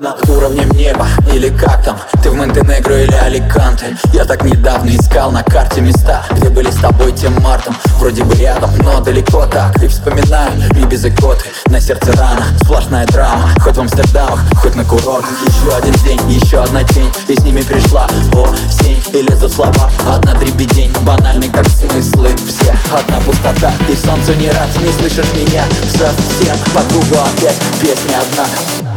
[0.00, 1.98] Над уровнем неба, или как там?
[2.22, 6.76] Ты в Монтенегро или Аликанте Я так недавно искал на карте места Где были с
[6.76, 7.76] тобой тем мартом.
[7.98, 9.76] Вроде бы рядом, но далеко так.
[9.82, 11.50] И вспоминаю не без икоты.
[11.66, 13.50] На сердце рана, сплошная драма.
[13.60, 15.34] Хоть в Амстердамах, хоть на курортах.
[15.46, 17.12] Еще один день, еще одна тень.
[17.28, 19.02] И с ними пришла осень.
[19.12, 20.94] И лезут слова, одна дребедень.
[21.02, 22.74] Банальный как смыслы все.
[22.90, 24.68] Одна пустота, и солнцу не рад.
[24.80, 26.56] Не слышишь меня совсем.
[26.72, 28.89] По кругу опять песня одна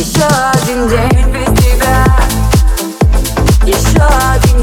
[0.00, 0.24] еще
[0.54, 2.06] один день без тебя.
[3.66, 4.59] Еще один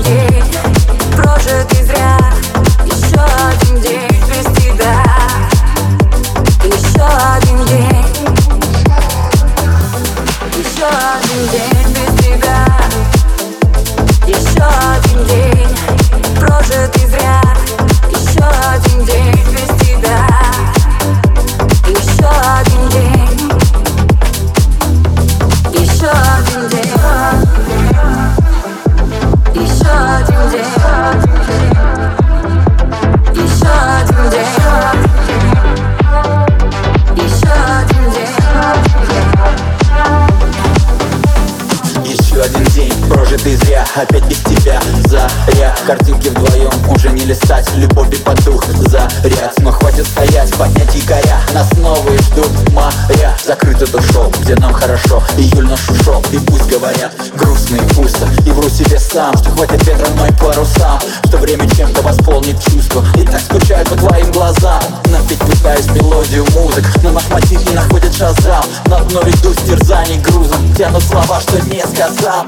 [42.37, 42.93] Еще один день.
[43.09, 44.79] Прожитый зря Опять без тебя.
[45.07, 47.67] Заря Картинки вдвоем уже не листать.
[47.75, 51.39] Любовь и потух заряд Но хватит стоять, поднять якоря.
[51.55, 53.35] Нас новые ждут моря.
[53.43, 55.23] Закрыт этот шоу, где нам хорошо.
[55.37, 57.11] Июль наш ушел, и пусть говорят.
[57.33, 60.99] Грустно и пусто, и вру себе сам Что хватит ветра мной парусам.
[61.25, 64.81] Что время чем-то восполнит чувство И так скучаю по твоим глазам.
[65.05, 66.85] Напить пытаюсь мелодию музык.
[67.01, 68.63] Но наш мотив не находит шазам
[69.07, 70.73] На дно веду с терзаний грузом.
[70.75, 72.45] Тянут слова, что не сказал.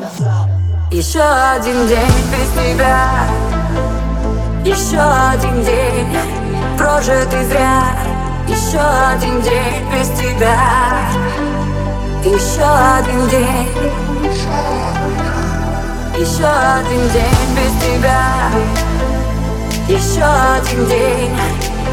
[0.91, 3.29] Еще один день без тебя.
[4.65, 6.17] Еще один день
[6.77, 7.83] прожитый зря.
[8.45, 10.59] Еще один день без тебя.
[12.25, 13.69] Еще один день.
[16.17, 18.51] Еще один день без тебя.
[19.87, 21.37] Еще один день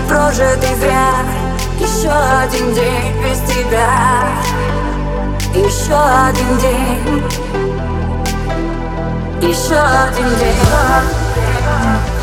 [0.09, 1.46] прожитый зря
[1.79, 3.89] Еще один день без тебя
[5.55, 7.57] Еще один день
[9.43, 12.16] еще один день